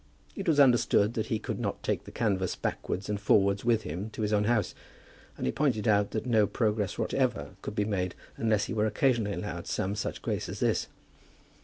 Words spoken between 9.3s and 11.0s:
allowed some such grace as this.